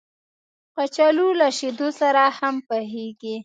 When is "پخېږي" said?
2.67-3.35